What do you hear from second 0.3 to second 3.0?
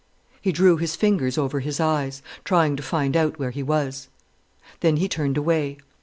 He drew his fingers over his eyes, trying to